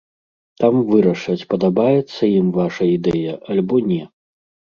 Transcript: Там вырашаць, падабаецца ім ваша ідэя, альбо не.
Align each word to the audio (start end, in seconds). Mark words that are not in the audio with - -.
Там 0.61 0.77
вырашаць, 0.91 1.45
падабаецца 1.51 2.21
ім 2.39 2.47
ваша 2.57 2.89
ідэя, 2.95 3.37
альбо 3.53 3.75
не. 3.93 4.01